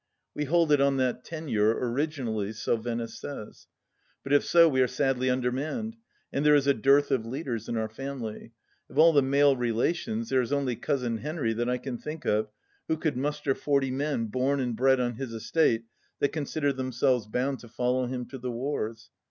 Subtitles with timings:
[0.33, 3.67] We hold it on that tenure originally, so Venice says.
[4.23, 5.95] But if so, we are sadly undermanned.
[6.33, 8.51] And there is a dearth of leaders in our family.
[8.89, 12.49] Of all the male relations, there is only Cousin Henry that I can think of
[12.87, 15.83] who could muster forty men bom and bred on his estate
[16.17, 19.11] that consider themselves bound to follow him to the wars.